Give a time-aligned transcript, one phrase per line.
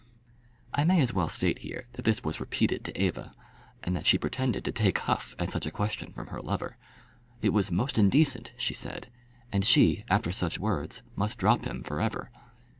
[0.73, 3.35] I may as well state here that this was repeated to Eva,
[3.83, 6.75] and that she pretended to take huff at such a question from her lover.
[7.43, 9.09] It was most indecent, she said;
[9.51, 12.31] and she, after such words, must drop him for ever.